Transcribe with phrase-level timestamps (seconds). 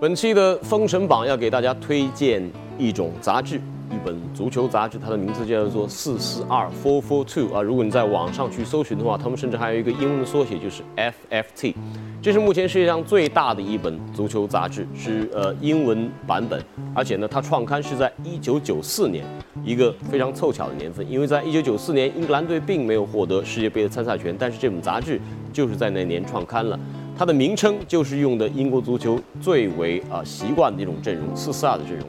[0.00, 2.42] 本期的《封神榜》要给大家推荐
[2.78, 3.56] 一种杂志，
[3.90, 7.60] 一本足球杂志，它的名字叫做“四四二 Four Four Two” 啊。
[7.60, 11.74] 如果你在网上去搜寻的话，他们甚至还有一个英文的缩写，就是 FFT。
[12.22, 16.58] 这是目前世界上最大的一本足球杂志，是呃英文版本，
[16.94, 19.22] 而且呢，它创刊是在一九九四年，
[19.62, 25.20] 一个非常凑巧的年份，因为在一九九四年，英格兰队并没有获得世界杯的参赛权，但是这本杂志
[25.52, 26.80] 就是在那年创刊了。
[27.20, 32.08] 它的名称就是用的英国足球最为啊习惯的一种阵容，四四二的阵容。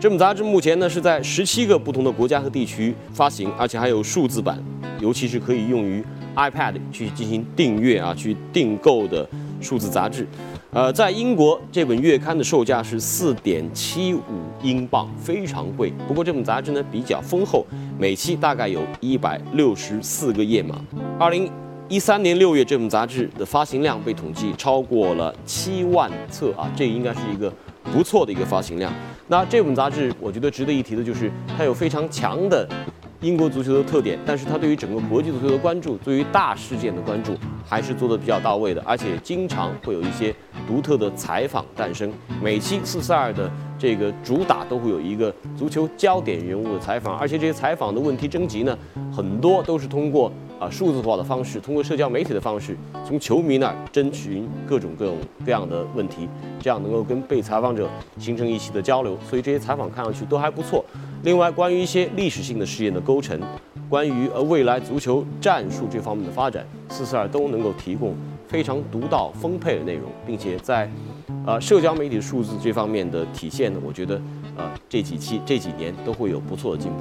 [0.00, 4.62] 这本杂志目前呢是在十七个不同的国家和地区发行，而且还有数字版，
[5.00, 6.00] 尤其是可以用于
[6.36, 9.28] iPad 去进行订阅啊，去订购的
[9.60, 10.24] 数字杂志。
[10.70, 14.20] 呃，在英国这本月刊的售价是四点七五
[14.62, 15.92] 英镑，非常贵。
[16.06, 17.66] 不过这本杂志呢比较丰厚，
[17.98, 20.80] 每期大概有一百六十四个页码。
[21.18, 21.50] 二零。
[21.92, 27.52] 一三年六月，这本杂志的发行量被统计超过了七万册啊，这应该是一个
[27.92, 28.90] 不错的一个发行量。
[29.28, 32.66] 那这本杂志，我觉得值得一提的就是它有非常强的
[33.20, 37.36] 英国足球的特点，但是它对于整个国际足球的关注，对于大事件的关注
[37.68, 40.34] 还是做得比较到位的，而且经常会有一些
[40.66, 42.10] 独特的采访诞生。
[42.42, 48.78] 每期四四二的这个主打都会有一个足球焦点人物的采访，而且这些采访的问题征集呢，
[49.14, 50.32] 很多都是通过。
[50.62, 56.28] 啊，数字化的方式，通过社交媒体的方式，从球迷那儿征询各种各种各样的问题，
[56.60, 59.18] 这样能够跟被采访者形成一起的交流。
[59.28, 60.84] 所以这些采访看上去都还不错。
[61.24, 63.40] 另外，关于一些历史性的事件的构成，
[63.88, 68.14] 关于呃未来足球战术这方面的发展，四四二都能够提供
[68.46, 70.88] 非常独到丰沛的内容，并且在
[71.44, 74.14] 呃社交媒体数字这方面的体现呢，我觉得
[74.56, 76.98] 呃这几期这几年都会有不错的进步。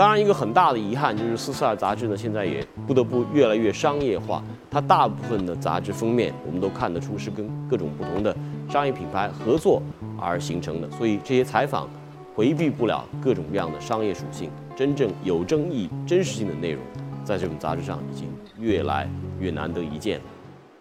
[0.00, 4.42] 当然，一个很大的遗憾就是《四四二》杂志呢，现在也不得不越来越商业化。
[4.70, 8.34] 它大部分的杂志封面，我们都看得出是跟各种不同的
[8.66, 9.82] 商业品牌合作
[10.18, 11.86] 而形成的，所以这些采访
[12.34, 14.50] 回避不了各种各样的商业属性。
[14.74, 16.82] 真正有争议、真实性的内容，
[17.22, 18.26] 在这本杂志上已经
[18.58, 19.06] 越来
[19.38, 20.24] 越难得一见了。